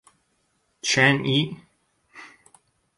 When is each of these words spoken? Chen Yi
Chen 0.87 1.17
Yi 1.31 1.37